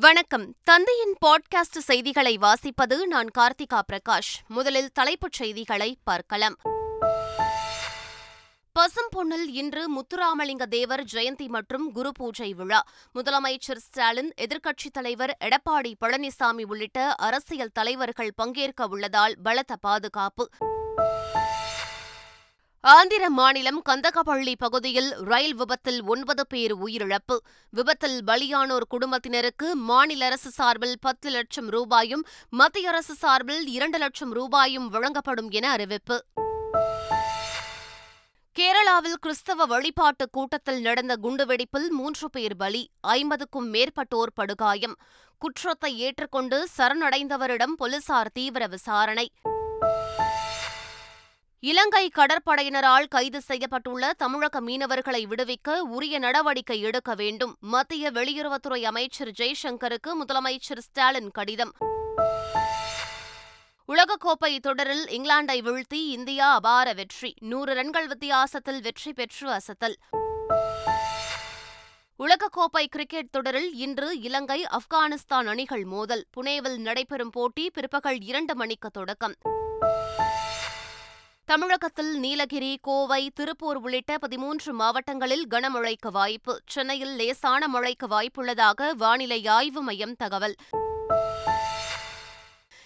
வணக்கம். 0.00 0.54
தந்தையின் 0.64 1.16
பாட்காஸ்ட் 1.26 1.78
செய்திகளை 1.78 2.38
வாசிப்பது 2.38 3.06
நான் 3.06 3.28
கார்த்திகா 3.38 3.80
பிரகாஷ். 3.92 4.48
முதலில் 4.48 4.92
தலைப்புச் 4.92 5.32
செய்திகளை 5.32 5.98
பார்க்கலாம். 6.04 6.56
பசும்பொன்னில் 8.80 9.46
இன்று 9.46 10.00
முத்துராமலிங்க 10.00 10.62
தேவர் 10.62 11.04
ஜெயந்தி 11.12 11.46
மற்றும் 11.46 11.92
குரு 11.92 12.12
பூஜை 12.12 12.54
விழா. 12.54 12.86
முதலமைச்சர் 13.14 13.76
ஸ்டாலின் 13.76 14.34
எதிர்க்கட்சித் 14.40 14.92
தலைவர் 14.92 15.36
எடப்பாடி 15.40 15.94
பழனிசாமி 16.00 16.64
உள்ளிட்ட 16.64 17.14
அரசியல் 17.14 17.72
தலைவர்கள் 17.72 18.32
பங்கேற்க 18.36 18.86
உள்ளதால் 18.86 19.34
பலத்த 19.42 19.76
பாதுகாப்பு. 19.76 20.48
ஆந்திர 22.84 23.30
மாநிலம் 23.30 23.82
கந்தகப்பள்ளி 23.88 24.54
பகுதியில் 24.58 25.14
ரயில் 25.14 25.54
விபத்தில் 25.54 26.04
ஒன்பது 26.04 26.46
பேர் 26.46 26.76
உயிரிழப்பு. 26.76 27.36
விபத்தில் 27.70 28.24
பலியானோர் 28.24 28.86
குடும்பத்தினருக்கு 28.88 29.74
மாநில 29.74 30.24
அரசு 30.24 30.50
சார்பில் 30.50 30.96
பத்து 31.00 31.30
லட்சம் 31.30 31.68
ரூபாயும் 31.68 32.24
மத்திய 32.50 32.88
அரசு 32.88 33.14
சார்பில் 33.14 33.66
இரண்டு 33.66 33.98
லட்சம் 33.98 34.32
ரூபாயும் 34.32 34.88
வழங்கப்படும் 34.88 35.50
என 35.50 35.70
அறிவிப்பு. 35.70 36.24
கேரளாவில் 38.58 39.20
கிறிஸ்தவ 39.20 39.64
வழிபாட்டு 39.64 40.30
கூட்டத்தில் 40.30 40.80
நடந்த 40.80 41.16
குண்டுவெடிப்பில் 41.22 41.88
மூன்று 41.88 42.30
பேர் 42.30 42.56
பலி 42.56 42.90
ஐம்பதுக்கும் 43.00 43.72
மேற்பட்டோர் 43.72 44.32
படுகாயம். 44.34 44.96
குற்றத்தை 45.38 45.98
ஏற்றுக்கொண்டு 45.98 46.68
சரணடைந்தவரிடம் 46.78 47.76
போலீசார் 47.76 48.30
தீவிர 48.32 48.66
விசாரணை. 48.66 49.32
இலங்கை 51.64 52.10
கடற்படையினரால் 52.14 53.04
கைது 53.08 53.40
செய்யப்பட்டுள்ள 53.48 54.10
தமிழக 54.16 54.60
மீனவர்களை 54.60 55.20
விடுவிக்க 55.26 55.78
உரிய 55.78 56.18
நடவடிக்கை 56.18 56.80
எடுக்க 56.80 57.14
வேண்டும். 57.14 57.56
மத்திய 57.60 58.10
வெளியுறவுத்துறை 58.10 58.82
அமைச்சர் 58.82 59.28
ஜெய்சங்கருக்கு 59.28 60.10
முதலமைச்சர் 60.20 60.78
ஸ்டாலின் 60.78 61.30
கடிதம். 61.30 61.72
உலகக்கோப்பை 63.88 64.58
தொடரில் 64.58 65.04
இங்கிலாந்தை 65.04 65.58
வீழ்த்தி 65.60 66.00
இந்தியா 66.08 66.54
அபார 66.54 66.92
வெற்றி. 66.92 67.34
நூறு 67.40 67.74
ரன்கள் 67.74 68.06
வித்தியாசத்தில் 68.06 68.80
வெற்றி 68.80 69.12
பெற்று 69.12 69.48
அசத்தல். 69.50 69.96
உலகக்கோப்பை 72.18 72.86
கிரிக்கெட் 72.88 73.30
தொடரில் 73.30 73.72
இன்று 73.74 74.20
இலங்கை 74.20 74.64
ஆப்கானிஸ்தான் 74.64 75.46
அணிகள் 75.46 75.84
மோதல். 75.84 76.24
புனேவில் 76.36 76.76
நடைபெறும் 76.76 77.30
போட்டி 77.30 77.70
பிற்பகல் 77.70 78.20
இரண்டு 78.20 78.54
மணிக்கு 78.54 78.90
தொடக்கம். 78.90 79.34
தமிழகத்தில் 81.52 82.18
நீலகிரி 82.18 82.78
கோவை 82.82 83.30
திருப்பூர் 83.30 83.76
உள்ளிட்ட 83.76 84.18
பதிமூன்று 84.18 84.72
மாவட்டங்களில் 84.72 85.46
கனமழைக்கு 85.50 86.10
வாய்ப்பு. 86.12 86.60
சென்னையில் 86.66 87.16
லேசான 87.16 87.68
மழைக்கு 87.68 88.06
வாய்ப்புள்ளதாக 88.06 88.90
வானிலை 88.96 89.46
ஆய்வு 89.46 89.82
மையம் 89.82 90.16
தகவல். 90.16 90.56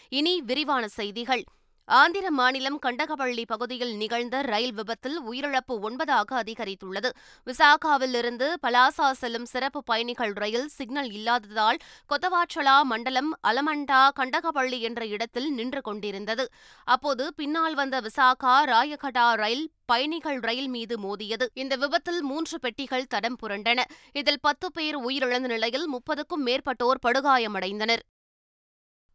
இனி 0.08 0.42
விரிவான 0.42 0.88
செய்திகள். 0.88 1.44
ஆந்திர 1.88 2.30
மாநிலம் 2.30 2.78
கண்டகப்பள்ளி 2.86 3.42
பகுதியில் 3.46 3.92
நிகழ்ந்த 3.96 4.40
ரயில் 4.42 4.72
விபத்தில் 4.72 5.18
உயிரிழப்பு 5.22 5.74
ஒன்பதாக 5.82 6.30
அதிகரித்துள்ளது. 6.42 7.10
விசாகாவிலிருந்து 7.46 8.54
பலாசா 8.66 9.10
செல்லும் 9.10 9.44
சிறப்பு 9.44 9.82
பயணிகள் 9.84 10.32
ரயில் 10.32 10.68
சிக்னல் 10.68 11.12
இல்லாததால் 11.12 11.78
கொத்தவாச்சலா 12.08 12.82
மண்டலம் 12.82 13.30
அலமண்டா 13.48 14.08
கண்டகப்பள்ளி 14.20 14.80
என்ற 14.80 15.06
இடத்தில் 15.06 15.52
நின்று 15.52 15.80
கொண்டிருந்தது. 15.80 16.46
அப்போது 16.84 17.34
பின்னால் 17.34 17.74
வந்த 17.74 18.00
விசாகா 18.00 18.56
ராயகடா 18.72 19.32
ரயில் 19.34 19.70
பயணிகள் 19.86 20.40
ரயில் 20.40 20.68
மீது 20.68 20.98
மோதியது. 20.98 21.48
இந்த 21.54 21.76
விபத்தில் 21.76 22.22
மூன்று 22.22 22.58
பெட்டிகள் 22.58 23.06
தடம் 23.06 23.38
புரண்டன. 23.42 23.80
இதில் 24.12 24.40
பத்து 24.40 24.72
பேர் 24.72 24.98
உயிரிழந்த 25.08 25.46
நிலையில் 25.46 25.88
முப்பதுக்கும் 25.88 26.44
மேற்பட்டோர் 26.46 27.04
படுகாயமடைந்தனர். 27.06 28.04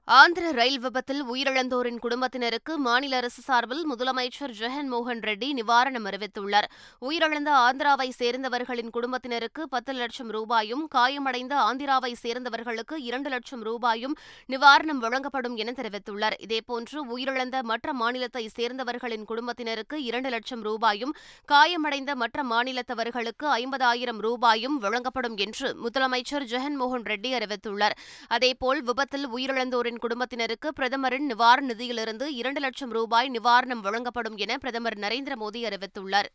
ஆந்திர 0.08 0.52
ரயில் 0.52 0.80
விபத்தில் 0.80 1.20
உயிரிழந்தோரின் 1.32 2.00
குடும்பத்தினருக்கு 2.00 2.78
மாநில 2.78 3.16
அரசு 3.16 3.42
சார்பில் 3.42 3.84
முதலமைச்சர் 3.92 4.54
ஜெகன்மோகன் 4.60 5.20
ரெட்டி 5.20 5.48
நிவாரணம் 5.58 6.08
அறிவித்துள்ளார். 6.10 6.68
உயிரிழந்த 7.02 7.50
ஆந்திராவை 7.66 8.10
சேர்ந்தவர்களின் 8.20 8.90
குடும்பத்தினருக்கு 8.90 9.68
பத்து 9.70 9.94
லட்சம் 9.94 10.30
ரூபாயும் 10.30 10.88
காயமடைந்த 10.96 11.54
ஆந்திராவை 11.58 12.12
சேர்ந்தவர்களுக்கு 12.24 12.98
இரண்டு 12.98 13.30
லட்சம் 13.30 13.62
ரூபாயும் 13.62 14.16
நிவாரணம் 14.48 15.02
வழங்கப்படும் 15.06 15.56
என 15.56 15.72
தெரிவித்துள்ளார். 15.72 16.38
இதேபோன்று 16.40 17.18
உயிரிழந்த 17.18 17.62
மற்ற 17.62 17.94
மாநிலத்தை 17.94 18.50
சேர்ந்தவர்களின் 18.58 19.24
குடும்பத்தினருக்கு 19.24 20.04
இரண்டு 20.04 20.30
லட்சம் 20.30 20.62
ரூபாயும் 20.62 21.16
காயமடைந்த 21.46 22.16
மற்ற 22.16 22.44
மாநிலத்தவர்களுக்கு 22.44 23.48
ஐம்பதாயிரம் 23.60 24.18
ரூபாயும் 24.18 24.78
வழங்கப்படும் 24.78 25.38
என்று 25.38 25.76
முதலமைச்சர் 25.86 26.50
ஜெகன்மோகன் 26.56 27.08
ரெட்டி 27.14 27.34
அறிவித்துள்ளார். 27.40 27.98
அதேபோல் 28.28 28.84
விபத்தில் 28.84 29.30
உயிரிழந்தோரின் 29.30 29.91
அவர்களின் 29.92 30.00
குடும்பத்தினருக்கு 30.00 30.74
பிரதமரின் 30.74 31.26
நிவாரண 31.26 31.74
நிதியிலிருந்து 31.74 32.28
இரண்டு 32.32 32.60
லட்சம் 32.60 32.90
ரூபாய் 32.90 33.30
நிவாரணம் 33.30 33.82
வழங்கப்படும் 33.82 34.38
என 34.38 34.58
பிரதமர் 34.58 34.98
நரேந்திர 34.98 35.34
மோடி 35.36 35.60
அறிவித்துள்ளார். 35.64 36.30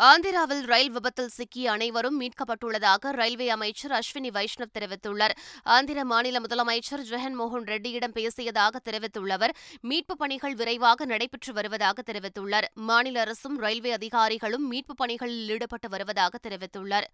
ஆந்திராவில் 0.00 0.66
ரயில் 0.66 0.90
விபத்தில் 0.90 1.28
சிக்கிய 1.28 1.70
அனைவரும் 1.70 2.20
மீட்கப்பட்டுள்ளதாக 2.20 3.10
ரயில்வே 3.10 3.48
அமைச்சர் 3.48 3.90
அஸ்வினி 3.90 4.30
வைஷ்ணவ் 4.30 4.74
தெரிவித்துள்ளார். 4.78 5.34
ஆந்திர 5.62 6.04
மாநில 6.04 6.38
முதலமைச்சர் 6.38 7.04
ஜெகன்மோகன் 7.10 7.66
ரெட்டியிடம் 7.72 8.14
பேசியதாக 8.14 8.76
தெரிவித்துள்ள 8.82 9.34
அவர் 9.34 9.56
மீட்புப் 9.82 10.18
பணிகள் 10.18 10.54
விரைவாக 10.54 11.04
நடைபெற்று 11.04 11.52
வருவதாக 11.52 12.02
தெரிவித்துள்ளார். 12.02 12.68
மாநில 12.74 13.20
அரசும் 13.20 13.58
ரயில்வே 13.58 13.92
அதிகாரிகளும் 13.92 14.72
மீட்புப் 14.72 15.00
பணிகளில் 15.02 15.48
ஈடுபட்டு 15.48 15.88
வருவதாக 15.88 16.38
தெரிவித்துள்ளார். 16.48 17.10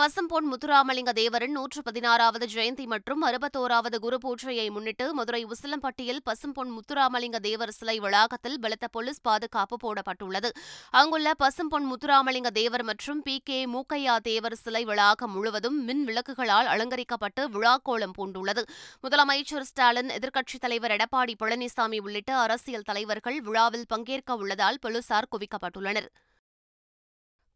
பசும்பொன் 0.00 0.48
முத்துராமலிங்க 0.52 1.12
தேவரின் 1.12 1.52
நூற்று 1.52 1.82
பதினாறாவது 1.82 2.46
ஜெயந்தி 2.46 2.84
மற்றும் 2.86 3.22
அறுபத்தோராவது 3.22 3.98
குரு 3.98 4.18
பூஜையை 4.24 4.70
முன்னிட்டு 4.70 5.14
மதுரை 5.14 5.46
உசிலம்பட்டியில் 5.46 6.20
பசும்பொன் 6.24 6.72
முத்துராமலிங்க 6.76 7.38
தேவர் 7.38 7.70
சிலை 7.70 7.98
வளாகத்தில் 7.98 8.60
பலத்த 8.60 8.88
போலீஸ் 8.88 9.20
பாதுகாப்பு 9.20 9.76
போடப்பட்டுள்ளது. 9.84 10.50
அங்குள்ள 10.90 11.32
பசும்பொன் 11.38 11.86
முத்துராமலிங்க 11.92 12.50
தேவர் 12.50 12.82
மற்றும் 12.82 13.22
பி. 13.22 13.40
கே. 13.44 13.66
மூக்கையா 13.66 14.16
தேவர் 14.16 14.54
சிலை 14.54 14.84
வளாகம் 14.84 15.32
முழுவதும் 15.32 15.84
மின் 15.84 16.04
விளக்குகளால் 16.06 16.70
அலங்கரிக்கப்பட்டு 16.74 17.48
விழாக்கோலம் 17.48 18.16
பூண்டுள்ளது. 18.18 18.64
முதலமைச்சர் 19.02 19.66
ஸ்டாலின் 19.72 20.08
எதிர்க்கட்சித் 20.08 20.60
தலைவர் 20.60 20.90
எடப்பாடி 20.90 21.34
பழனிசாமி 21.44 22.00
உள்ளிட்ட 22.00 22.36
அரசியல் 22.36 22.82
தலைவர்கள் 22.82 23.40
விழாவில் 23.40 23.88
பங்கேற்க 23.88 24.34
உள்ளதால் 24.34 24.78
போலீசார் 24.80 25.32
குவிக்கப்பட்டுள்ளனர். 25.32 26.10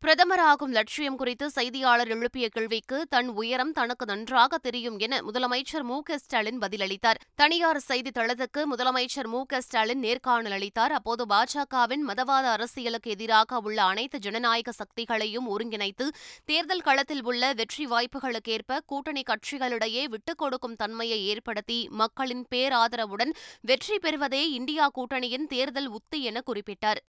பிரதமராகும் 0.05 0.71
லட்சியம் 0.71 1.17
குறித்து 1.17 1.51
செய்தியாளர் 1.51 2.09
எழுப்பிய 2.09 2.49
கேள்விக்கு 2.49 3.07
தன் 3.09 3.29
உயரம் 3.29 3.73
தனக்கு 3.73 4.07
நன்றாக 4.07 4.59
தெரியும் 4.59 4.99
என 4.99 5.21
முதலமைச்சர் 5.21 5.83
மு 5.83 6.03
க 6.03 6.19
ஸ்டாலின் 6.19 6.59
பதிலளித்தார். 6.59 7.19
தனியார் 7.35 7.79
செய்தி 7.79 8.11
தளத்துக்கு 8.19 8.63
முதலமைச்சர் 8.77 9.27
மு 9.27 9.45
க 9.47 9.61
ஸ்டாலின் 9.61 9.99
நேர்காணல் 9.99 10.53
அளித்தார். 10.53 10.93
அப்போது 10.93 11.27
பாஜகவின் 11.27 12.07
மதவாத 12.09 12.47
அரசியலுக்கு 12.55 13.11
எதிராக 13.11 13.61
உள்ள 13.61 13.83
அனைத்து 13.83 14.19
ஜனநாயக 14.19 14.73
சக்திகளையும் 14.73 15.47
ஒருங்கிணைத்து 15.49 16.09
தேர்தல் 16.45 16.81
களத்தில் 16.81 17.25
உள்ள 17.25 17.53
வெற்றி 17.53 17.87
வாய்ப்புகளுக்கேற்ப 17.87 18.81
கூட்டணி 18.87 19.23
கட்சிகளிடையே 19.23 20.05
விட்டுக் 20.05 20.39
கொடுக்கும் 20.39 20.77
தன்மையை 20.77 21.27
ஏற்படுத்தி 21.27 21.89
மக்களின் 21.91 22.47
பேராதரவுடன் 22.55 23.35
வெற்றி 23.61 23.99
பெறுவதே 23.99 24.51
இந்தியா 24.51 24.91
கூட்டணியின் 24.99 25.47
தேர்தல் 25.47 25.89
உத்தி 25.89 26.23
என 26.23 26.41
குறிப்பிட்டார். 26.47 27.03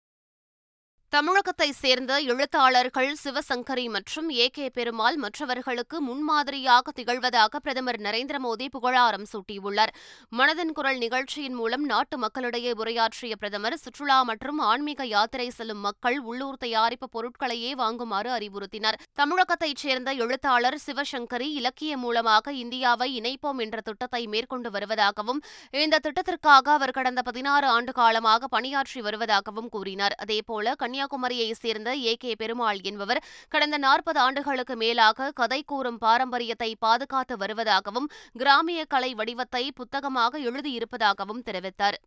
தமிழகத்தை 1.13 1.71
சேர்ந்த 1.71 2.19
எழுத்தாளர்கள் 2.21 3.09
சிவசங்கரி 3.23 3.89
மற்றும் 3.89 4.29
ஏ. 4.29 4.45
கே. 4.49 4.69
பெருமாள் 4.69 5.15
மற்றவர்களுக்கு 5.15 5.97
முன்மாதிரியாக 6.01 6.91
திகழ்வதாக 6.95 7.59
பிரதமர் 7.63 7.99
நரேந்திர 8.01 8.37
மோடி 8.43 8.65
புகழாரம் 8.71 9.25
சூட்டியுள்ளார். 9.31 9.91
மனதின் 10.31 10.71
குரல் 10.73 10.97
நிகழ்ச்சியின் 10.97 11.53
மூலம் 11.53 11.83
நாட்டு 11.85 12.17
மக்களிடையே 12.17 12.71
உரையாற்றிய 12.75 13.35
பிரதமர் 13.35 13.77
சுற்றுலா 13.77 14.23
மற்றும் 14.23 14.59
ஆன்மீக 14.59 15.05
யாத்திரை 15.05 15.49
செல்லும் 15.49 15.81
மக்கள் 15.87 16.19
உள்ளூர் 16.19 16.57
தயாரிப்பு 16.57 17.09
பொருட்களையே 17.09 17.73
வாங்குமாறு 17.73 18.31
அறிவுறுத்தினார். 18.37 18.99
தமிழகத்தைச் 19.13 19.83
சேர்ந்த 19.83 20.13
எழுத்தாளர் 20.13 20.79
சிவசங்கரி 20.85 21.49
இலக்கியம் 21.59 21.99
மூலமாக 21.99 22.53
இந்தியாவை 22.53 23.09
இணைப்போம் 23.19 23.59
என்ற 23.59 23.81
திட்டத்தை 23.81 24.27
மேற்கொண்டு 24.27 24.71
வருவதாகவும் 24.77 25.43
இந்த 25.83 26.01
திட்டத்திற்காக 26.07 26.65
அவர் 26.77 26.91
கடந்த 26.91 27.21
பதினாறு 27.21 27.67
ஆண்டு 27.67 27.91
காலமாக 27.91 28.47
பணியாற்றி 28.47 29.01
வருவதாகவும் 29.01 29.69
கூறினார். 29.69 30.17
அதேபோல 30.17 30.75
கன்னியா 30.75 30.99
கன்னியாகுமரியைச் 31.03 31.59
சேர்ந்த 31.59 31.89
ஏ. 31.99 32.13
கே. 32.15 32.31
பெருமாள் 32.35 32.79
என்பவர் 32.81 33.21
கடந்த 33.49 33.77
நாற்பது 33.77 34.19
ஆண்டுகளுக்கு 34.19 34.75
மேலாக 34.75 35.31
கதை 35.31 35.59
கூறும் 35.63 35.97
பாரம்பரியத்தை 35.97 36.69
பாதுகாத்து 36.79 37.35
வருவதாகவும் 37.37 38.07
கிராமிய 38.33 38.81
கலை 38.85 39.11
வடிவத்தை 39.13 39.63
புத்தகமாக 39.71 40.39
எழுதியிருப்பதாகவும் 40.41 41.45
தெரிவித்தார். 41.45 41.97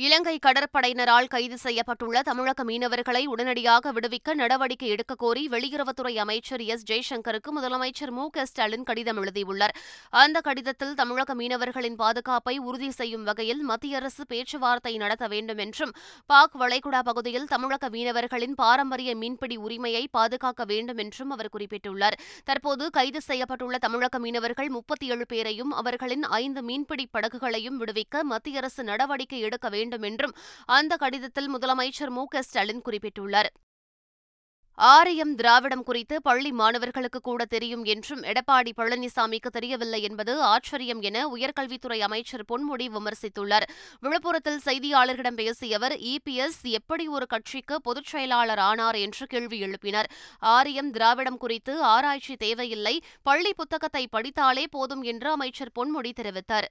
இலங்கை 0.00 0.38
கடற்படையினரால் 0.46 1.28
கைது 1.28 1.56
செய்யப்பட்டுள்ள 1.64 2.20
தமிழக 2.20 2.64
மீனவர்களை 2.64 3.24
உடனடியாக 3.24 3.92
விடுவிக்க 3.92 4.34
நடவடிக்கை 4.34 4.88
எடுக்கக் 4.88 5.18
கோரி 5.18 5.48
வெளியுறவுத்துறை 5.48 6.16
அமைச்சர் 6.16 6.60
எஸ். 6.60 6.84
ஜெய்சங்கருக்கு 6.92 7.50
முதலமைச்சர் 7.56 8.10
மு. 8.10 8.30
க. 8.30 8.44
ஸ்டாலின் 8.44 8.82
கடிதம் 8.82 9.16
எழுதியுள்ளார். 9.16 9.74
அந்த 10.10 10.40
கடிதத்தில் 10.40 10.94
தமிழக 10.94 11.34
மீனவர்களின் 11.34 11.94
பாதுகாப்பை 11.94 12.58
உறுதி 12.58 12.90
செய்யும் 12.90 13.22
வகையில் 13.22 13.62
மத்திய 13.62 13.96
அரசு 13.96 14.26
பேச்சுவார்த்தை 14.26 14.96
நடத்த 14.96 15.28
வேண்டும் 15.28 15.58
என்றும் 15.58 15.92
பாக் 16.26 16.56
வளைகுடா 16.60 17.00
பகுதியில் 17.00 17.46
தமிழக 17.46 17.88
மீனவர்களின் 17.88 18.54
பாரம்பரிய 18.54 19.16
மீன்பிடி 19.16 19.56
உரிமையை 19.56 20.08
பாதுகாக்க 20.10 20.64
வேண்டும் 20.64 20.96
என்றும் 20.96 21.30
அவர் 21.30 21.50
குறிப்பிட்டுள்ளார். 21.58 22.18
தற்போது 22.44 22.90
கைது 22.90 23.20
செய்யப்பட்டுள்ள 23.28 23.76
தமிழக 23.76 24.18
மீனவர்கள் 24.18 24.68
முப்பத்தி 24.68 25.08
ஏழு 25.08 25.26
பேரையும் 25.26 25.70
அவர்களின் 25.72 26.22
ஐந்து 26.22 26.62
மீன்பிடி 26.62 27.08
படகுகளையும் 27.12 27.80
விடுவிக்க 27.80 28.22
மத்திய 28.22 28.56
அரசு 28.56 28.84
நடவடிக்கை 28.84 29.40
எடுக்க 29.40 29.68
வேண்டும் 29.68 29.88
வேண்டும் 29.90 30.10
என்றும் 30.10 30.36
அந்த 30.64 30.96
கடிதத்தில் 30.96 31.50
முதலமைச்சர் 31.56 32.14
மு 32.18 32.24
ஸ்டாலின் 32.40 32.82
குறிப்பிட்டுள்ளார். 32.84 33.50
ஆரியம் 34.78 35.34
திராவிடம் 35.34 35.82
குறித்து 35.82 36.22
பள்ளி 36.22 36.50
மாணவர்களுக்கு 36.52 37.20
கூட 37.20 37.44
தெரியும் 37.44 37.84
என்றும் 37.84 38.22
எடப்பாடி 38.22 38.72
பழனிசாமிக்கு 38.76 39.50
தெரியவில்லை 39.50 40.02
என்பது 40.02 40.42
ஆச்சரியம் 40.42 41.00
என 41.00 41.26
உயர்கல்வித்துறை 41.28 41.98
அமைச்சர் 41.98 42.44
பொன்முடி 42.52 42.86
விமர்சித்துள்ளார். 42.96 43.66
விழுப்புரத்தில் 44.02 44.62
செய்தியாளர்களிடம் 44.64 45.38
பேசிய 45.40 45.76
அவர் 45.76 45.92
இபிஎஸ் 45.92 46.62
எப்படி 46.62 47.08
ஒரு 47.08 47.26
கட்சிக்கு 47.26 47.80
பொதுச் 47.80 48.04
செயலாளர் 48.04 48.58
ஆனார் 48.58 48.94
என்று 48.94 49.26
கேள்வி 49.26 49.60
எழுப்பினார். 49.62 50.10
ஆரியம் 50.38 50.90
திராவிடம் 50.90 51.38
குறித்து 51.38 51.82
ஆராய்ச்சி 51.82 52.36
தேவையில்லை 52.36 53.00
பள்ளி 53.22 53.54
புத்தகத்தை 53.54 54.06
படித்தாலே 54.10 54.66
போதும் 54.70 55.02
என்று 55.02 55.30
அமைச்சர் 55.30 55.76
பொன்முடி 55.80 56.12
தெரிவித்தார். 56.20 56.70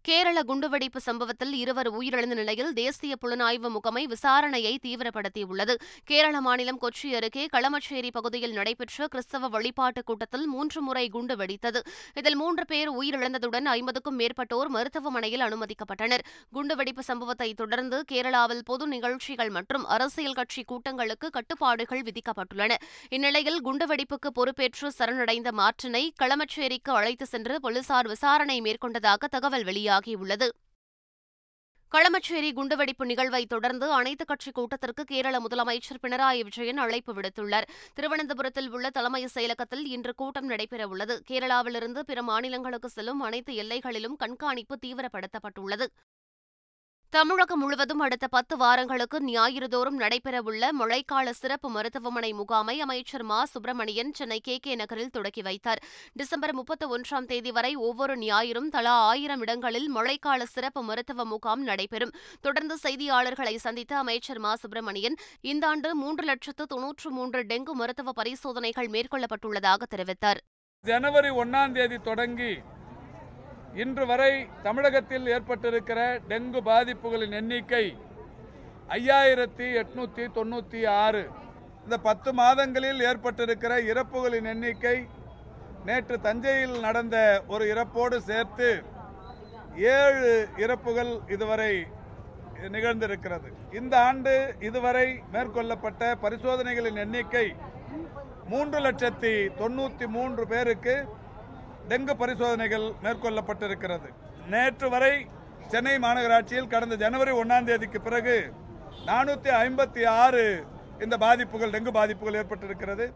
கேரள 0.00 0.40
குண்டுவெடிப்பு 0.40 0.96
சம்பவத்தில் 0.96 1.52
இருவர் 1.52 1.92
உயிரிழந்த 1.92 2.34
நிலையில் 2.34 2.72
தேசிய 2.72 3.14
புலனாய்வு 3.24 3.68
முகமை 3.68 4.06
விசாரணையை 4.06 4.76
தீவிரப்படுத்தியுள்ளது. 4.86 5.74
கேரள 6.04 6.40
மாநிலம் 6.40 6.78
கொச்சி 6.80 7.14
அருகே 7.14 7.46
களமச்சேரி 7.52 8.10
பகுதியில் 8.10 8.52
நடைபெற்ற 8.52 9.06
கிறிஸ்தவ 9.06 9.48
வழிபாட்டுக் 9.48 10.06
கூட்டத்தில் 10.06 10.46
மூன்று 10.46 10.82
முறை 10.82 11.08
குண்டு 11.08 11.36
வெடித்தது. 11.36 11.80
இதில் 12.14 12.36
மூன்று 12.36 12.64
பேர் 12.64 12.92
உயிரிழந்ததுடன் 12.92 13.64
ஐம்பதுக்கும் 13.64 14.18
மேற்பட்டோர் 14.18 14.68
மருத்துவமனையில் 14.68 15.40
அனுமதிக்கப்பட்டனர். 15.40 16.24
குண்டுவெடிப்பு 16.52 17.02
சம்பவத்தை 17.02 17.54
தொடர்ந்து 17.54 18.04
கேரளாவில் 18.12 18.64
பொது 18.64 18.86
நிகழ்ச்சிகள் 18.86 19.50
மற்றும் 19.50 19.84
அரசியல் 19.84 20.32
கட்சி 20.32 20.64
கூட்டங்களுக்கு 20.64 21.30
கட்டுப்பாடுகள் 21.30 22.02
விதிக்கப்பட்டுள்ளன. 22.02 22.74
இந்நிலையில் 23.08 23.64
குண்டுவெடிப்புக்கு 23.64 24.30
பொறுப்பேற்று 24.32 24.92
சரணடைந்த 24.92 25.52
மார்ட்டினை 25.52 26.08
களமச்சேரிக்கு 26.22 26.94
அழைத்து 26.94 27.26
சென்று 27.26 27.60
போலீசார் 27.60 28.06
விசாரணை 28.06 28.60
மேற்கொண்டதாக 28.60 29.24
தகவல் 29.30 29.64
வெளியாகும் 29.64 29.86
வெளியாகியுள்ளது. 29.88 30.48
களமச்சேரி 31.92 32.52
குண்டுவெடிப்பு 32.52 33.04
நிகழ்வை 33.04 33.46
தொடர்ந்து 33.46 33.92
அனைத்துக் 33.92 34.26
கட்சி 34.26 34.50
கூட்டத்திற்கு 34.50 35.04
கேரள 35.04 35.38
முதலமைச்சர் 35.38 36.02
பினராயி 36.02 36.42
விஜயன் 36.42 36.76
அழைப்பு 36.76 37.14
விடுத்துள்ளார். 37.14 37.62
திருவனந்தபுரத்தில் 37.94 38.70
உள்ள 38.70 38.90
தலைமை 38.90 39.28
செயலகத்தில் 39.34 39.84
இன்று 39.84 40.14
கூட்டம் 40.14 40.50
நடைபெறவுள்ளது. 40.50 41.20
கேரளாவிலிருந்து 41.30 41.98
பிற 41.98 42.22
மாநிலங்களுக்கு 42.22 42.88
செல்லும் 42.88 43.20
அனைத்து 43.20 43.54
எல்லைகளிலும் 43.54 44.16
கண்காணிப்பு 44.16 44.78
தீவிரப்படுத்தப்பட்டுள்ளது. 44.86 45.86
தமிழகம் 47.10 47.58
முழுவதும் 47.58 47.98
அடுத்த 47.98 48.26
பத்து 48.26 48.56
வாரங்களுக்கு 48.56 49.18
ஞாயிறுதோறும் 49.20 49.98
நடைபெறவுள்ள 49.98 50.66
மழைக்கால 50.80 51.30
சிறப்பு 51.30 51.70
மருத்துவமனை 51.70 52.32
முகாமை 52.32 52.80
அமைச்சர் 52.80 53.22
மா. 53.22 53.44
சுப்பிரமணியன் 53.44 54.12
சென்னை 54.12 54.40
கே. 54.40 54.56
கே. 54.56 54.74
நகரில் 54.74 55.10
தொடக்கி 55.10 55.42
வைத்தார். 55.42 55.82
டிசம்பர் 56.12 56.54
முப்பத்தி 56.54 56.86
ஒன்றாம் 56.86 57.26
தேதி 57.26 57.52
வரை 57.52 57.74
ஒவ்வொரு 57.74 58.16
ஞாயிறும் 58.16 58.68
தலா 58.68 58.90
ஆயிரம் 58.90 59.40
இடங்களில் 59.40 59.94
மழைக்கால 59.94 60.42
சிறப்பு 60.42 60.82
மருத்துவ 60.82 61.24
முகாம் 61.24 61.62
நடைபெறும். 61.62 62.12
தொடர்ந்து 62.40 62.78
செய்தியாளர்களை 62.82 63.56
சந்தித்த 63.56 63.96
அமைச்சர் 63.96 64.38
மா. 64.38 64.54
சுப்பிரமணியன் 64.54 65.16
இந்த 65.40 65.66
ஆண்டு 65.66 65.94
மூன்று 65.94 66.24
லட்சத்து 66.24 66.66
தொன்னூற்று 66.66 67.10
மூன்று 67.10 67.42
டெங்கு 67.42 67.72
மருத்துவ 67.72 68.12
பரிசோதனைகள் 68.12 68.86
மேற்கொள்ளப்பட்டுள்ளதாக 68.86 69.82
தெரிவித்தார். 69.96 70.36
ஜனவரி 70.82 71.28
ஒன்னாம் 71.28 71.72
தேதி 71.72 71.98
தொடங்கி 71.98 72.58
இன்று 73.74 74.06
வரை 74.06 74.32
தமிழகத்தில் 74.62 75.26
ஏற்பட்டிருக்கிற 75.34 76.00
டெங்கு 76.28 76.60
பாதிப்புகளின் 76.68 77.36
எண்ணிக்கை 77.40 77.84
ஐயாயிரத்தி 78.96 79.66
எட்நூத்தி 79.80 80.24
தொண்ணூற்றி 80.36 80.80
ஆறு. 81.04 81.22
இந்த 81.84 81.96
பத்து 81.98 82.30
மாதங்களில் 82.32 83.00
ஏற்பட்டிருக்கிற 83.10 83.74
இறப்புகளின் 83.90 84.44
எண்ணிக்கை 84.44 84.96
நேற்று 85.84 86.16
தஞ்சையில் 86.20 86.80
நடந்த 86.80 87.16
ஒரு 87.46 87.64
இறப்போடு 87.74 88.16
சேர்த்து 88.30 88.70
ஏழு 89.76 90.48
இறப்புகள் 90.56 91.12
இதுவரை 91.34 91.72
நிகழ்ந்திருக்கிறது. 92.74 93.48
இந்த 93.72 93.94
ஆண்டு 94.08 94.54
இதுவரை 94.58 95.06
மேற்கொள்ளப்பட்ட 95.32 96.16
பரிசோதனைகளின் 96.24 97.00
எண்ணிக்கை 97.04 97.46
மூன்று 98.52 98.78
லட்சத்தி 98.86 99.34
தொண்ணூற்றி 99.60 100.06
மூன்று 100.06 100.46
பேருக்கு 100.46 100.96
டெங்கு 101.90 102.14
பரிசோதனைகள் 102.22 102.86
மேற்கொள்ளப்பட்டிருக்கிறது. 103.04 104.08
நேற்று 104.52 104.88
வரை 104.94 105.12
சென்னை 105.72 105.94
மாநகராட்சியில் 106.04 106.72
கடந்த 106.74 106.94
ஜனவரி 107.04 107.32
ஒன்றாம் 107.40 107.68
தேதிக்கு 107.70 108.00
பிறகு 108.00 108.36
நானூற்றி 109.08 109.50
ஐம்பத்தி 109.64 110.02
ஆறு 110.22 110.44
இந்த 111.04 111.16
பாதிப்புகள் 111.24 111.72
டெங்கு 111.74 111.92
பாதிப்புகள் 111.98 112.38
ஏற்பட்டிருக்கிறது. 112.40 113.06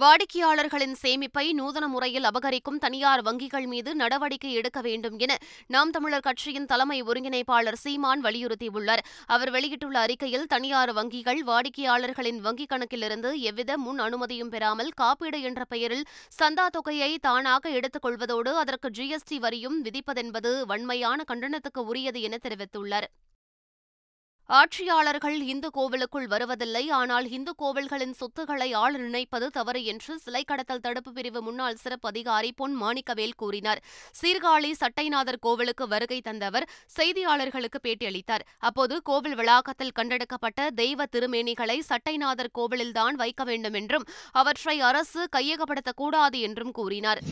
வாடிக்கையாளர்களின் 0.00 0.94
சேமிப்பை 1.02 1.44
நூதன 1.58 1.84
முறையில் 1.88 2.26
அபகரிக்கும் 2.30 2.78
தனியார் 2.78 3.22
வங்கிகள் 3.22 3.66
மீது 3.66 3.94
நடவடிக்கை 3.94 4.52
எடுக்க 4.52 4.80
வேண்டும் 4.80 5.18
என 5.18 5.38
நாம் 5.66 5.90
தமிழர் 5.90 6.24
கட்சியின் 6.26 6.66
தலைமை 6.66 6.98
ஒருங்கிணைப்பாளர் 7.02 7.78
சீமான் 7.84 8.24
வலியுறுத்தியுள்ளார். 8.24 9.02
அவர் 9.26 9.50
வெளியிட்டுள்ள 9.50 9.98
அறிக்கையில் 9.98 10.46
தனியார் 10.46 10.92
வங்கிகள் 10.92 11.40
வாடிக்கையாளர்களின் 11.50 12.40
வங்கிக் 12.46 12.72
கணக்கிலிருந்து 12.72 13.40
எவ்வித 13.40 13.78
முன் 13.78 13.98
அனுமதியும் 13.98 14.48
பெறாமல் 14.48 14.92
காப்பீடு 14.94 15.40
என்ற 15.42 15.64
பெயரில் 15.64 16.06
சந்தா 16.40 16.66
தொகையை 16.66 17.18
தானாக 17.18 17.70
எடுத்துக் 17.70 18.02
கொள்வதோடு 18.02 18.56
அதற்கு 18.56 18.90
ஜிஎஸ்டி 18.90 19.38
வரியும் 19.38 19.84
விதிப்பதென்பது 19.84 20.62
வன்மையான 20.66 21.24
கண்டனத்துக்கு 21.32 21.82
உரியது 21.84 22.20
என 22.20 22.38
தெரிவித்துள்ளார். 22.42 23.08
ஆட்சியாளர்கள் 24.48 25.36
இந்து 25.52 25.68
கோவிலுக்குள் 25.76 26.26
வருவதில்லை. 26.32 26.82
ஆனால் 26.98 27.26
இந்து 27.36 27.52
கோவில்களின் 27.62 28.12
சொத்துக்களை 28.18 28.68
ஆள் 28.82 28.96
நினைப்பது 28.96 29.46
தவறு 29.56 29.80
என்று 29.92 30.12
சிலை 30.24 30.42
கடத்தல் 30.44 30.82
தடுப்பு 30.84 31.10
பிரிவு 31.12 31.40
முன்னாள் 31.42 31.78
சிறப்பு 31.82 32.08
அதிகாரி 32.08 32.50
பொன் 32.52 32.76
மாணிக்கவேல் 32.82 33.34
கூறினார். 33.36 33.80
சீர்காழி 34.20 34.70
சட்டைநாதர் 34.82 35.40
கோவிலுக்கு 35.46 35.86
வருகை 35.88 36.20
தந்தவர் 36.20 36.66
செய்தியாளர்களுக்கு 36.98 37.80
பேட்டியளித்தார். 37.86 38.44
அப்போது 38.58 39.02
கோவில் 39.02 39.36
வளாகத்தில் 39.40 39.94
கண்டெடுக்கப்பட்ட 39.98 40.68
தெய்வ 40.82 41.06
திருமேனிகளை 41.16 41.78
சட்டைநாதர் 41.90 42.54
கோவிலில்தான் 42.58 43.18
வைக்க 43.22 43.44
வேண்டும் 43.44 43.74
என்றும் 43.74 44.06
அவற்றை 44.42 44.76
அரசு 44.90 45.22
கையகப்படுத்தக்கூடாது 45.36 46.40
என்றும் 46.48 46.72
கூறினார். 46.78 47.22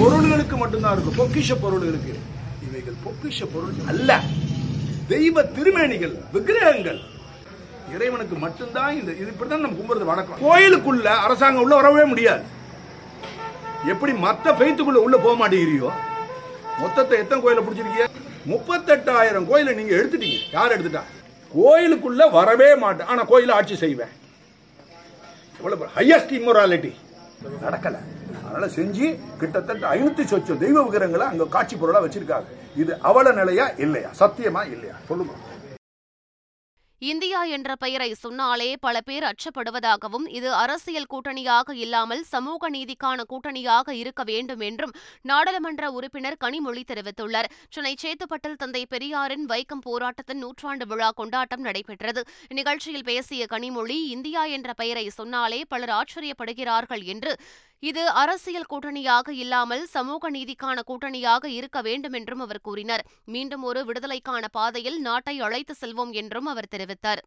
பொருள்களுக்கு 0.00 0.56
மட்டும்தான் 0.56 0.96
இருக்கும். 0.96 1.18
பொக்கிஷ 1.22 1.60
பொருள்களுக்கு. 1.66 2.16
இவைகள் 2.68 2.98
பொக்கிஷ 3.06 3.46
பொருள் 3.54 3.86
அல்ல. 3.92 4.20
தெய்வ 5.12 5.42
திருமேனிகள் 5.56 6.14
விக்கிரகங்கள். 6.34 7.00
இறைவனுக்கு 7.94 8.36
மட்டும்தான் 8.44 8.92
இந்த 8.98 9.10
இது 9.20 9.32
இப்படிதான் 9.32 9.64
நம்ம 9.64 9.78
கும்புறது 9.80 10.04
வழக்கம். 10.10 10.38
கோயிலுக்குள்ள 10.44 11.04
அரசாங்கம் 11.26 11.62
உள்ள 11.62 11.74
வரவே 11.74 12.04
முடியாது. 12.12 12.44
எப்படி 13.92 14.12
மத்த 14.12 14.54
ஃபெய்த்துக்குள்ள 14.58 15.00
உள்ள 15.06 15.16
போக 15.16 15.34
மாட்டேங்கிறியோ? 15.40 15.90
மொத்தத்தை 16.82 17.18
எத்தனை 17.22 17.40
கோயில 17.44 17.64
பிடிச்சிருக்கீங்க 17.64 18.06
முப்பத்தெட்டாயிரம் 18.52 19.48
கோயிலை 19.50 19.74
நீங்க 19.74 19.94
எடுத்துட்டீங்க. 19.98 20.40
யார் 20.56 20.74
எடுத்துட்டா? 20.76 21.04
கோயிலுக்குள்ள 21.54 22.30
வரவே 22.38 22.70
மாட்டேன். 22.76 23.06
ஆனா 23.06 23.22
கோயில 23.32 23.56
ஆட்சி 23.58 23.76
செய்வேன். 23.84 24.12
எவ்வளவு 25.58 25.86
ஹையஸ்ட் 25.96 26.34
இம்மொராலிட்டி 26.38 26.92
நடக்கல. 27.66 27.96
அதனால 28.44 28.66
செஞ்சு 28.78 29.06
கிட்டத்தட்ட 29.40 29.84
ஐநூத்தி 29.96 30.24
சொச்சம் 30.32 30.62
தெய்வ 30.66 30.82
விக்கிரங்களை 30.82 31.26
அங்க 31.26 31.44
காட்சி 31.56 31.76
பொருளா 31.76 32.02
வச்சிருக்காங்க. 32.04 32.50
இது 32.76 32.92
அவல 33.00 33.32
நிலையா 33.32 33.66
இல்லையா? 33.78 34.10
சத்தியமா 34.18 34.64
இல்லையா? 34.74 34.96
சொல்லுங்க. 35.08 35.34
இந்தியா 37.02 37.44
என்ற 37.44 37.70
பெயரை 37.76 38.14
சொன்னாலே 38.14 38.76
பல 38.76 39.00
பேர் 39.00 39.24
அச்சப்படுவதாகவும் 39.24 40.26
இது 40.28 40.52
அரசியல் 40.54 41.08
கூட்டணியாக 41.12 41.74
இல்லாமல் 41.74 42.22
சமூக 42.24 42.70
நீதிக்கான 42.70 43.24
கூட்டணியாக 43.32 43.94
இருக்க 43.94 44.22
வேண்டும் 44.22 44.60
என்றும் 44.60 44.94
நாடாளுமன்ற 45.22 45.90
உறுப்பினர் 45.92 46.36
கனிமொழி 46.44 46.82
தெரிவித்துள்ளார். 46.92 47.50
சென்னை 47.68 47.94
சேத்துப்பட்டில் 48.02 48.56
தந்தை 48.56 48.86
பெரியாரின் 48.86 49.46
வைக்கம் 49.46 49.84
போராட்டத்தின் 49.88 50.38
நூற்றாண்டு 50.38 50.86
விழா 50.86 51.10
கொண்டாட்டம் 51.10 51.60
நடைபெற்றது. 51.60 52.22
இந்நிகழ்ச்சியில் 52.50 53.04
பேசிய 53.04 53.46
கனிமொழி 53.50 53.98
இந்தியா 54.16 54.44
என்ற 54.44 54.72
பெயரை 54.72 55.08
சொன்னாலே 55.08 55.64
பலர் 55.68 55.94
ஆச்சரியப்படுகிறார்கள் 56.00 57.02
என்று 57.02 57.34
இது 57.82 58.02
அரசியல் 58.10 58.70
கூட்டணியாக 58.72 59.28
இல்லாமல் 59.34 59.82
சமூக 59.86 60.30
நீதிக்கான 60.30 60.78
கூட்டணியாக 60.86 61.44
இருக்க 61.48 61.78
வேண்டும் 61.82 62.12
என்றும் 62.12 62.40
அவர் 62.40 62.60
கூறினார். 62.60 63.04
மீண்டும் 63.24 63.62
ஒரு 63.62 63.80
விடுதலைக்கான 63.84 64.44
பாதையில் 64.48 64.98
நாட்டை 65.00 65.40
அழைத்து 65.40 65.74
செல்வோம் 65.80 66.12
என்றும் 66.12 66.46
அவர் 66.46 66.72
தெரிவித்தார். 66.76 67.22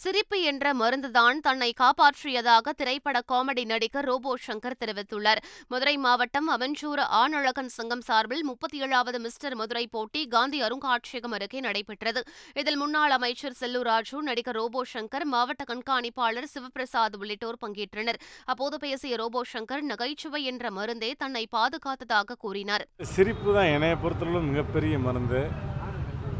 சிரிப்பு 0.00 0.38
என்ற 0.50 0.72
மருந்துதான் 0.80 1.38
தன்னை 1.46 1.68
காப்பாற்றியதாக 1.80 2.72
திரைப்பட 2.80 3.18
காமெடி 3.30 3.64
நடிகர் 3.70 4.06
ரோபோ 4.10 4.32
சங்கர் 4.46 4.76
தெரிவித்துள்ளார். 4.82 5.40
மதுரை 5.72 5.94
மாவட்டம் 6.04 6.48
அவஞ்சூர் 6.56 7.02
ஆணழகன் 7.20 7.70
சங்கம் 7.76 8.04
சார்பில் 8.08 8.44
முப்பத்தி 8.50 8.78
ஏழாவது 8.84 9.18
மிஸ்டர் 9.26 9.56
மதுரை 9.60 9.84
போட்டி 9.94 10.20
காந்தி 10.34 10.58
அருங்காட்சியகம் 10.66 11.34
அருகே 11.38 11.60
நடைபெற்றது. 11.60 12.22
இதில் 12.60 12.78
முன்னாள் 12.82 13.14
அமைச்சர் 13.16 13.58
செல்லூர் 13.60 13.88
ராஜு 13.92 14.20
நடிகர் 14.28 14.58
ரோபோ 14.60 14.82
சங்கர் 14.94 15.26
மாவட்ட 15.34 15.64
கண்காணிப்பாளர் 15.72 16.48
சிவபிரசாத் 16.54 17.18
உள்ளிட்டோர் 17.20 17.60
பங்கேற்றனர். 17.64 18.20
அப்போது 18.52 18.78
பேசிய 18.84 19.16
ரோபோ 19.22 19.42
சங்கர் 19.54 19.84
நகைச்சுவை 19.92 20.42
என்ற 20.52 20.70
மருந்தே 20.78 21.10
தன்னை 21.24 21.44
பாதுகாத்ததாக 21.56 22.38
கூறினார். 22.46 22.86
சிரிப்பு 23.14 23.50
தான் 23.58 23.72
என்னைய 23.74 23.96
பொறுத்தளவு 24.04 24.46
மிகப்பெரிய 24.52 24.94
மருந்து. 25.08 25.42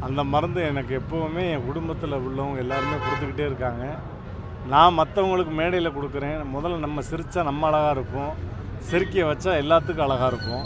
அந்த 0.07 0.21
மருந்து 0.33 0.61
எனக்கு 0.71 0.93
எப்போவுமே 1.01 1.43
என் 1.53 1.67
குடும்பத்தில் 1.67 2.23
உள்ளவங்க 2.27 2.65
எல்லாருமே 2.65 2.97
கொடுத்துக்கிட்டே 3.05 3.45
இருக்காங்க. 3.51 3.85
நான் 4.73 4.99
மற்றவங்களுக்கு 4.99 5.53
மேடையில் 5.61 5.97
கொடுக்குறேன். 5.97 6.39
முதல்ல 6.57 6.85
நம்ம 6.87 7.03
சிரித்தா 7.11 7.43
நம்ம 7.51 7.67
அழகாக 7.67 7.95
இருப்போம் 7.97 8.33
சிரிக்க 8.89 9.23
வச்சா 9.31 9.53
எல்லாத்துக்கும் 9.63 10.07
அழகாக 10.07 10.31
இருக்கும். 10.35 10.65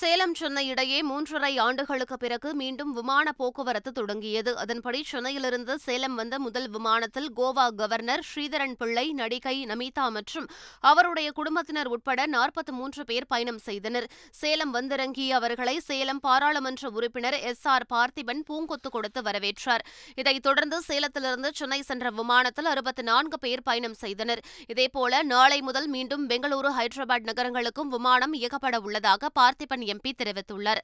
சேலம் 0.00 0.34
சென்னை 0.34 0.66
இடையே 0.66 0.98
மூன்றரை 1.02 1.58
ஆண்டுகளுக்கு 1.58 2.16
பிறகு 2.16 2.54
மீண்டும் 2.54 2.92
விமான 2.92 3.32
போக்குவரத்து 3.32 3.92
தொடங்கியது. 3.92 4.56
அதன்படி 4.56 5.02
சென்னையிலிருந்து 5.02 5.78
சேலம் 5.78 6.14
வந்த 6.14 6.38
முதல் 6.38 6.68
விமானத்தில் 6.68 7.32
கோவா 7.36 7.74
கவர்னர் 7.74 8.22
ஸ்ரீதரன் 8.28 8.72
பிள்ளை 8.72 9.12
நடிகை 9.12 9.66
நமிதா 9.66 10.10
மற்றும் 10.10 10.46
அவருடைய 10.80 11.32
குடும்பத்தினர் 11.32 11.86
உட்பட 11.86 12.26
நாற்பத்தி 12.26 12.70
மூன்று 12.70 13.04
பேர் 13.04 13.26
பயணம் 13.26 13.58
செய்தனர். 13.58 14.06
சேலம் 14.30 14.70
வந்திறங்கிய 14.70 15.34
அவர்களை 15.34 15.78
சேலம் 15.78 16.20
பாராளுமன்ற 16.20 16.90
உறுப்பினர் 16.90 17.38
எஸ். 17.40 17.66
ஆர். 17.66 17.86
பார்த்திபன் 17.92 18.42
பூங்கொத்து 18.48 18.90
கொடுத்து 18.90 19.22
வரவேற்றார். 19.22 19.84
இதைத் 20.14 20.42
தொடர்ந்து 20.42 20.82
சேலத்திலிருந்து 20.88 21.50
சென்னை 21.52 21.82
சென்ற 21.82 22.10
விமானத்தில் 22.10 22.64
அறுபத்தி 22.64 23.02
நான்கு 23.02 23.38
பேர் 23.38 23.62
பயணம் 23.62 23.94
செய்தனர். 23.94 24.42
இதேபோல 24.66 25.22
நாளை 25.22 25.60
முதல் 25.60 25.88
மீண்டும் 25.88 26.28
பெங்களூரு 26.28 26.72
ஹைதராபாத் 26.78 27.28
நகரங்களுக்கும் 27.32 27.88
விமானம் 27.88 28.34
இயக்கப்பட 28.34 28.76
உள்ளதாக 28.76 29.28
பார்த்திபன் 29.40 29.88
எம்பி 29.94 30.12
தெரிவித்துள்ளார். 30.22 30.82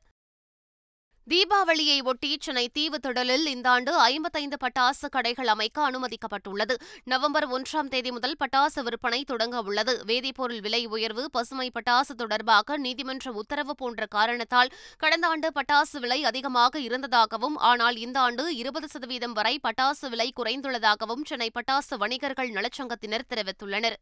தீபாவளியை 1.30 1.96
ஒட்டி 2.10 2.28
சென்னை 2.44 2.64
தீவு 2.75 2.98
திடலில் 3.04 3.46
இந்த 3.52 3.66
ஆண்டு 3.70 3.92
ஐம்பத்தைந்து 4.10 4.56
பட்டாசு 4.64 5.06
கடைகள் 5.14 5.50
அமைக்க 5.54 5.78
அனுமதிக்கப்பட்டுள்ளது. 5.90 6.75
நவம்பர் 7.12 7.46
ஒன்றாம் 7.56 7.90
தேதி 7.94 8.10
முதல் 8.16 8.36
பட்டாசு 8.42 8.82
விற்பனை 8.88 9.20
தொடங்க 9.30 9.62
உள்ளது. 9.68 9.94
வேதிப்பொருள் 10.10 10.62
விலை 10.66 10.82
உயர்வு 10.94 11.25
பசுமை 11.36 11.68
பட்டாசு 11.76 12.14
தொடர்பாக 12.22 12.78
நீதிமன்ற 12.84 13.32
உத்தரவு 13.42 13.75
போன்ற 13.75 14.06
காரணத்தால் 14.16 14.72
கடந்த 15.04 15.26
ஆண்டு 15.26 15.50
பட்டாசு 15.58 16.00
விலை 16.04 16.20
அதிகமாக 16.25 16.80
இருந்ததாகவும் 16.80 17.56
ஆனால் 17.70 17.98
இந்த 18.06 18.20
ஆண்டு 18.26 18.44
இருபது 18.62 18.88
சதவீதம் 18.94 19.32
வரை 19.32 19.54
பட்டாசு 19.68 20.08
விலை 20.14 20.28
குறைந்துள்ளதாகவும் 20.40 21.25
சென்னை 21.25 21.50
பட்டாசு 21.58 21.96
வணிகர்கள் 22.04 22.54
நலச்சங்கத்தினர் 22.58 23.30
தெரிவித்துள்ளனர். 23.32 23.98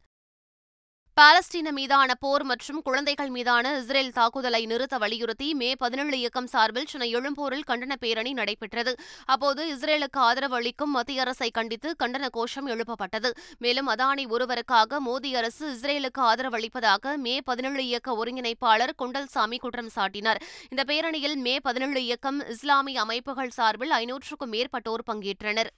பாலஸ்தீன 1.19 1.71
மீதான 1.77 2.13
போர் 2.23 2.43
மற்றும் 2.49 2.79
குழந்தைகள் 2.87 3.29
மீதான 3.35 3.67
இஸ்ரேல் 3.81 4.09
தாக்குதலை 4.17 4.59
நிறுத்த 4.71 4.95
வலியுறுத்தி 5.03 5.47
மே 5.59 5.69
பதினேழு 5.83 6.17
இயக்கம் 6.21 6.49
சார்பில் 6.53 6.89
சென்னை 6.91 7.07
எழும்பூரில் 7.17 7.63
கண்டன 7.69 7.95
பேரணி 8.01 8.31
நடைபெற்றது. 8.39 8.93
அப்போது 9.33 9.61
இஸ்ரேலுக்கு 9.73 10.19
ஆதரவு 10.25 10.57
அளிக்கும் 10.59 10.91
மத்திய 10.97 11.21
அரசை 11.25 11.49
கண்டித்து 11.59 11.91
கண்டன 12.03 12.29
கோஷம் 12.37 12.67
எழுப்பப்பட்டது. 12.73 13.31
மேலும் 13.65 13.91
அதானி 13.93 14.25
ஒருவருக்காக 14.35 14.99
மோடி 15.07 15.31
அரசு 15.41 15.63
இஸ்ரேலுக்கு 15.75 16.21
ஆதரவு 16.31 16.59
அளிப்பதாக 16.59 17.15
மே 17.27 17.37
பதினேழு 17.51 17.85
இயக்க 17.91 18.17
ஒருங்கிணைப்பாளர் 18.23 18.95
குண்டல்சாமி 19.03 19.59
குற்றம் 19.67 19.93
சாட்டினார். 19.95 20.43
இந்த 20.71 20.85
பேரணியில் 20.91 21.39
மே 21.47 21.55
பதினேழு 21.69 22.03
இயக்கம் 22.09 22.41
இஸ்லாமிய 22.57 23.07
அமைப்புகள் 23.07 23.55
சார்பில் 23.61 23.95
ஐநூற்றுக்கும் 24.01 24.55
மேற்பட்டோர் 24.57 25.07
பங்கேற்றனர். 25.11 25.71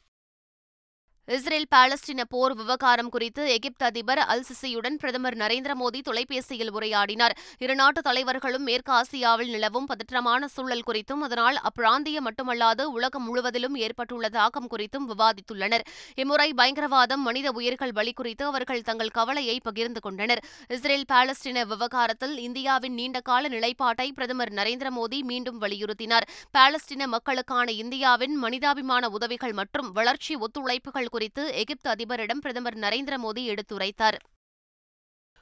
இஸ்ரேல் 1.35 1.65
பாலஸ்தீன 1.73 2.23
போர் 2.33 2.53
விவகாரம் 2.59 3.09
குறித்து 3.13 3.41
எகிப்து 3.53 3.83
அதிபர் 3.87 4.19
அல் 4.33 4.43
சிசியுடன் 4.49 4.97
பிரதமர் 5.01 5.35
நரேந்திர 5.41 5.71
மோடி 5.79 5.99
தொலைபேசியில் 6.07 6.71
உரையாடினார். 6.77 7.33
இருநாட்டு 7.63 8.01
தலைவர்களும் 8.05 8.63
மேற்கு 8.69 8.91
ஆசியாவில் 8.97 9.51
நிலவும் 9.55 9.87
பதற்றமான 9.89 10.47
சூழல் 10.53 10.83
குறித்தும் 10.89 11.23
அதனால் 11.27 11.57
அப்பிராந்திய 11.69 12.19
மட்டுமல்லாது 12.27 12.83
உலகம் 12.97 13.25
முழுவதிலும் 13.29 13.75
ஏற்பட்டுள்ள 13.87 14.29
தாக்கம் 14.37 14.69
குறித்தும் 14.73 15.09
விவாதித்துள்ளனர். 15.11 15.83
இம்முறை 16.23 16.47
பயங்கரவாதம் 16.61 17.23
மனித 17.29 17.51
உயிர்கள் 17.59 17.93
பலி 17.99 18.13
குறித்து 18.21 18.45
அவர்கள் 18.51 18.85
தங்கள் 18.91 19.11
கவலையை 19.19 19.57
பகிர்ந்து 19.67 20.03
கொண்டனர். 20.07 20.43
இஸ்ரேல் 20.77 21.05
பாலஸ்தீன 21.11 21.65
விவகாரத்தில் 21.73 22.37
இந்தியாவின் 22.47 22.97
நீண்டகால 23.01 23.43
நிலைப்பாட்டை 23.55 24.07
பிரதமர் 24.21 24.53
நரேந்திர 24.61 24.91
மோடி 24.99 25.21
மீண்டும் 25.33 25.59
வலியுறுத்தினார். 25.65 26.29
பாலஸ்தீன 26.57 27.09
மக்களுக்கான 27.17 27.67
இந்தியாவின் 27.83 28.37
மனிதாபிமான 28.45 29.03
உதவிகள் 29.19 29.57
மற்றும் 29.61 29.91
வளர்ச்சி 29.99 30.33
ஒத்துழைப்புகள் 30.47 31.13
குறித்து 31.17 31.43
எகிப்து 31.55 31.87
அதிபரிடம் 31.95 32.41
பிரதமர் 32.45 32.81
நரேந்திர 32.85 33.15
மோடி 33.25 33.43
எடுத்துரைத்தார். 33.53 34.19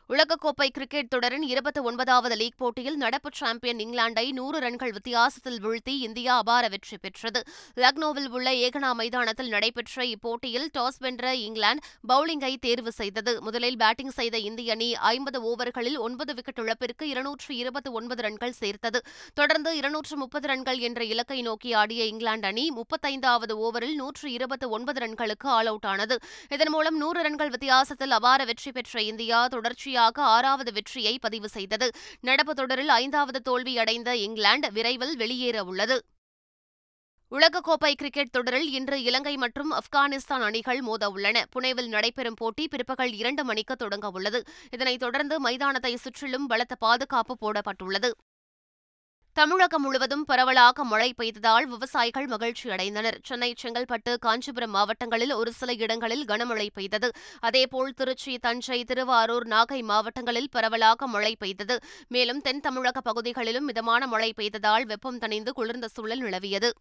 உலகக்கோப்பை 0.09 0.65
கிரிக்கெட் 0.73 1.07
தொடரின் 1.07 1.45
இருபத்தி 1.51 1.79
ஒன்பதாவது 1.79 2.35
லீக் 2.35 2.57
போட்டியில் 2.57 2.97
நடப்பு 3.03 3.29
சாம்பியன் 3.33 3.79
இங்கிலாந்தை 3.83 4.25
நூறு 4.31 4.57
ரன்கள் 4.59 4.91
வித்தியாசத்தில் 4.91 5.57
வீழ்த்தி 5.63 5.93
இந்தியா 6.07 6.33
அபார 6.41 6.67
வெற்றி 6.67 6.97
பெற்றது. 6.97 7.39
லக்னோவில் 7.83 8.27
உள்ள 8.29 8.51
ஏகனா 8.65 8.89
மைதானத்தில் 8.99 9.49
நடைபெற்ற 9.49 10.05
இப்போட்டியில் 10.05 10.67
டாஸ் 10.77 10.99
வென்ற 10.99 11.31
இங்கிலாந்து 11.35 11.83
பவுலிங்கை 12.11 12.51
தேர்வு 12.65 12.91
செய்தது. 12.91 13.41
முதலில் 13.41 13.77
பேட்டிங் 13.77 14.13
செய்த 14.19 14.37
இந்திய 14.49 14.75
அணி 14.75 14.89
ஐம்பது 15.13 15.41
ஓவர்களில் 15.51 15.97
ஒன்பது 15.97 16.33
விக்கெட் 16.33 16.61
இழப்பிற்கு 16.65 17.07
இருநூற்று 17.07 17.55
இருபத்தி 17.55 17.89
ஒன்பது 17.89 18.21
ரன்கள் 18.21 18.55
சேர்த்தது. 18.61 19.01
தொடர்ந்து 19.33 19.73
இருநூற்று 19.77 20.17
முப்பது 20.17 20.47
ரன்கள் 20.53 20.77
என்ற 20.89 21.03
இலக்கை 21.03 21.41
நோக்கி 21.41 21.73
ஆடிய 21.73 22.05
இங்கிலாந்து 22.05 22.47
அணி 22.47 22.67
முப்பத்தைந்தாவது 22.79 23.55
ஓவரில் 23.65 23.97
நூற்று 24.03 24.31
இருபத்தி 24.31 24.69
ஒன்பது 24.77 25.05
ரன்களுக்கு 25.05 25.49
ஆல் 25.57 25.71
அவுட் 25.73 25.89
ஆனது. 25.95 26.17
இதன் 26.49 26.73
மூலம் 26.77 26.97
நூறு 26.97 27.21
ரன்கள் 27.21 27.53
வித்தியாசத்தில் 27.57 28.11
அபார 28.11 28.43
வெற்றி 28.45 28.71
பெற்ற 28.71 29.01
இந்தியா 29.11 29.41
தொடர்ச்சியாக 29.47 29.93
ஆறாவது 30.03 30.73
வெற்றியை 30.73 31.19
பதிவு 31.19 31.49
செய்தது. 31.49 31.91
நடப்பு 32.19 32.55
தொடரில் 32.55 32.89
ஐந்தாவது 32.89 33.41
தோல்வியடைந்த 33.41 34.11
இங்கிலாந்து 34.11 34.71
விரைவில் 34.71 35.17
வெளியேற 35.17 35.63
உள்ளது. 35.63 36.05
உலகக்கோப்பை 37.31 37.93
கிரிக்கெட் 37.93 38.31
தொடரில் 38.31 38.71
இன்று 38.71 39.03
இலங்கை 39.03 39.37
மற்றும் 39.37 39.71
ஆப்கானிஸ்தான் 39.71 40.41
அணிகள் 40.41 40.81
மோத 40.81 41.09
உள்ளன 41.09 41.45
புனேவில் 41.55 41.87
நடைபெறும் 41.87 42.33
போட்டி 42.33 42.67
பிற்பகல் 42.67 43.13
இரண்டு 43.13 43.43
மணிக்கு 43.43 43.75
தொடங்க 43.75 44.09
உள்ளது. 44.09 44.43
இதனைத் 44.71 44.99
தொடர்ந்து 44.99 45.39
மைதானத்தை 45.39 45.95
சுற்றிலும் 45.95 46.47
பலத்த 46.47 46.75
பாதுகாப்பு 46.75 47.37
போடப்பட்டுள்ளது. 47.41 48.11
தமிழகம் 49.37 49.81
முழுவதும் 49.81 50.23
பரவலாக 50.23 50.83
மழை 50.83 51.13
பெய்ததால் 51.17 51.65
விவசாயிகள் 51.65 52.27
மகிழ்ச்சி 52.27 52.69
அடைந்தனர். 52.69 53.17
சென்னை 53.23 53.53
செங்கல்பட்டு 53.63 54.17
காஞ்சிபுரம் 54.19 54.69
மாவட்டங்களில் 54.69 55.33
ஒரு 55.33 55.53
சில 55.53 55.73
இடங்களில் 55.73 56.25
கனமழை 56.25 56.67
பெய்தது. 56.73 57.09
அதேபோல் 57.39 57.93
திருச்சி 57.93 58.37
தஞ்சை 58.37 58.83
திருவாரூர் 58.83 59.47
நாகை 59.47 59.81
மாவட்டங்களில் 59.81 60.49
பரவலாக 60.51 61.07
மழை 61.07 61.35
பெய்தது. 61.39 61.77
மேலும் 62.07 62.41
தென் 62.41 62.59
தமிழக 62.59 63.01
பகுதிகளிலும் 63.01 63.65
மிதமான 63.65 64.07
மழை 64.07 64.33
பெய்ததால் 64.37 64.85
வெப்பம் 64.85 65.17
தணிந்து 65.17 65.49
குளிர்ந்த 65.49 65.87
சூழல் 65.87 66.19
நிலவியது. 66.19 66.71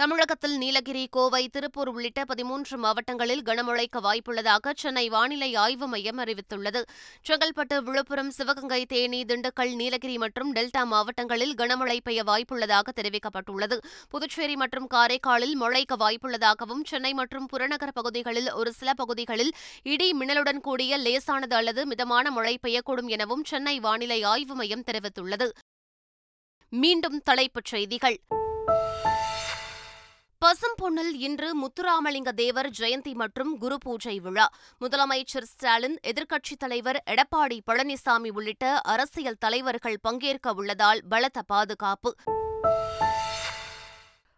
தமிழகத்தில் 0.00 0.58
நீலகிரி 0.58 1.06
கோவை 1.10 1.48
திருப்பூர் 1.48 1.88
உள்ளிட்ட 1.88 2.24
பதிமூன்று 2.24 2.78
மாவட்டங்களில் 2.78 3.42
கனமழைக்கு 3.42 4.00
வாய்ப்புள்ளதாக 4.02 4.72
சென்னை 4.76 5.08
வானிலை 5.08 5.54
ஆய்வு 5.54 5.86
மையம் 5.86 6.18
அறிவித்துள்ளது. 6.18 6.82
செங்கல்பட்டு 7.28 7.82
விழுப்புரம் 7.82 8.30
சிவகங்கை 8.30 8.86
தேனி 8.86 9.22
திண்டுக்கல் 9.22 9.74
நீலகிரி 9.74 10.18
மற்றும் 10.18 10.54
டெல்டா 10.54 10.84
மாவட்டங்களில் 10.84 11.54
கனமழை 11.54 11.98
பெய்ய 12.04 12.22
வாய்ப்புள்ளதாக 12.22 12.94
தெரிவிக்கப்பட்டுள்ளது. 13.00 13.78
புதுச்சேரி 14.08 14.56
மற்றும் 14.56 14.86
காரைக்காலில் 14.86 15.54
மழைக்கு 15.54 15.96
வாய்ப்புள்ளதாகவும் 15.96 16.84
சென்னை 16.84 17.12
மற்றும் 17.12 17.46
புறநகர் 17.46 17.92
பகுதிகளில் 17.92 18.52
ஒரு 18.52 18.72
சில 18.72 18.94
பகுதிகளில் 18.94 19.52
இடி 19.82 20.10
மின்னலுடன் 20.12 20.60
கூடிய 20.60 20.98
லேசானது 20.98 21.56
அல்லது 21.56 21.86
மிதமான 21.86 22.30
மழை 22.30 22.58
பெய்யக்கூடும் 22.66 23.06
எனவும் 23.06 23.44
சென்னை 23.44 23.80
வானிலை 23.80 24.22
ஆய்வு 24.22 24.54
மையம் 24.54 24.84
தெரிவித்துள்ளது. 24.92 25.48
மீண்டும் 26.68 27.20
தலைப்புச் 27.22 27.64
செய்திகள். 27.64 28.18
பசும்பொன்னில் 30.44 31.14
இன்று 31.18 31.48
முத்துராமலிங்க 31.62 32.32
தேவர் 32.32 32.70
ஜெயந்தி 32.78 33.14
மற்றும் 33.14 33.58
குரு 33.58 33.78
பூஜை 33.78 34.20
விழா. 34.20 34.50
முதலமைச்சர் 34.80 35.42
ஸ்டாலின் 35.42 35.98
எதிர்க்கட்சித் 36.06 36.58
தலைவர் 36.58 37.02
எடப்பாடி 37.06 37.60
பழனிசாமி 37.66 38.30
உள்ளிட்ட 38.30 38.80
அரசியல் 38.80 39.36
தலைவர்கள் 39.38 39.98
பங்கேற்க 40.02 40.52
உள்ளதால் 40.52 41.00
பலத்த 41.08 41.42
பாதுகாப்பு. 41.42 42.14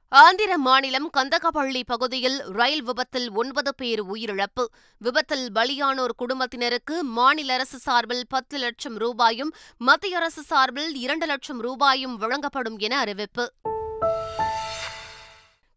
ஆந்திர 0.08 0.58
மாநிலம் 0.58 1.10
கந்தகப்பள்ளி 1.16 1.82
பகுதியில் 1.86 2.38
ரயில் 2.42 2.82
விபத்தில் 2.82 3.30
ஒன்பது 3.30 3.74
பேர் 3.74 4.04
உயிரிழப்பு. 4.04 4.64
விபத்தில் 4.98 5.52
பலியானோர் 5.52 6.14
குடும்பத்தினருக்கு 6.16 7.02
மாநில 7.02 7.52
அரசு 7.52 7.78
சார்பில் 7.78 8.24
பத்து 8.28 8.58
லட்சம் 8.58 8.96
ரூபாயும் 8.96 9.52
மத்திய 9.78 10.16
அரசு 10.16 10.42
சார்பில் 10.42 10.94
இரண்டு 10.94 11.26
லட்சம் 11.26 11.60
ரூபாயும் 11.60 12.16
வழங்கப்படும் 12.16 12.78
என 12.78 12.98
அறிவிப்பு. 12.98 13.52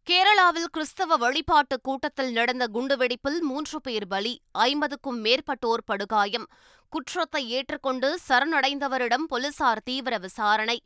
கேரளாவில் 0.09 0.71
கிறிஸ்தவ 0.71 1.15
வழிபாட்டு 1.15 1.81
கூட்டத்தில் 1.81 2.31
நடந்த 2.31 2.67
குண்டுவெடிப்பில் 2.73 3.39
மூன்று 3.39 3.81
பேர் 3.81 4.07
பலி 4.07 4.41
ஐம்பதுக்கும் 4.51 5.23
மேற்பட்டோர் 5.23 5.83
படுகாயம். 5.85 6.47
குற்றத்தை 6.89 7.49
ஏற்றுக்கொண்டு 7.49 8.19
சரணடைந்தவரிடம் 8.27 9.25
போலீசார் 9.27 9.81
தீவிர 9.83 10.17
விசாரணை. 10.17 10.83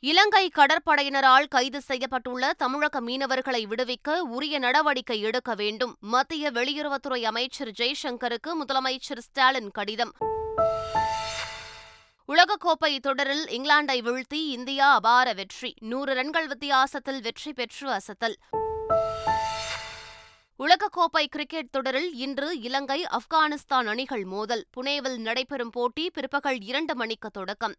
இலங்கை 0.00 0.50
கடற்படையினரால் 0.54 1.48
கைது 1.48 1.80
செய்யப்பட்டுள்ள 1.88 2.50
தமிழக 2.56 3.00
மீனவர்களை 3.00 3.64
விடுவிக்க 3.66 4.18
உரிய 4.18 4.58
நடவடிக்கை 4.58 5.20
எடுக்க 5.20 5.54
வேண்டும். 5.54 5.96
மத்திய 6.00 6.50
வெளியுறவுத்துறை 6.50 7.22
அமைச்சர் 7.22 7.68
ஜெய்சங்கருக்கு 7.68 8.54
முதலமைச்சர் 8.64 9.18
ஸ்டாலின் 9.18 9.70
கடிதம். 9.70 10.12
உலகக்கோப்பை 12.28 12.98
தொடரில் 12.98 13.44
இங்கிலாந்தை 13.44 13.98
வீழ்த்தி 14.00 14.34
இந்தியா 14.34 14.94
அபார 14.94 15.32
வெற்றி. 15.32 15.74
நூறு 15.80 16.14
ரன்கள் 16.14 16.46
வித்தியாசத்தில் 16.46 17.20
வெற்றி 17.20 17.52
பெற்று 17.52 17.88
அசத்தல். 17.88 18.34
உலகக்கோப்பை 20.58 21.26
கிரிக்கெட் 21.26 21.70
தொடரில் 21.70 22.14
இன்று 22.14 22.60
இலங்கை 22.60 23.04
ஆப்கானிஸ்தான் 23.04 23.86
அணிகள் 23.86 24.24
மோதல். 24.24 24.64
புனேவில் 24.76 25.16
நடைபெறும் 25.16 25.70
போட்டி 25.70 26.10
பிற்பகல் 26.10 26.60
இரண்டு 26.60 26.94
மணிக்கு 26.94 27.30
தொடக்கம். 27.30 27.74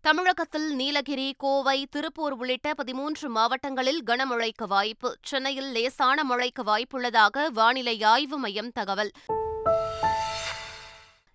தமிழகத்தில் 0.00 0.74
நீலகிரி 0.74 1.34
கோவை 1.38 1.86
திருப்பூர் 1.90 2.32
உள்ளிட்ட 2.32 2.74
பதிமூன்று 2.74 3.28
மாவட்டங்களில் 3.28 4.02
கனமழைக்கு 4.06 4.66
வாய்ப்பு. 4.68 5.16
சென்னையில் 5.22 5.72
லேசான 5.72 6.24
மழைக்கு 6.24 6.62
வாய்ப்புள்ளதாக 6.62 7.46
வானிலை 7.48 8.02
ஆய்வு 8.02 8.38
மையம் 8.38 8.72
தகவல். 8.72 9.12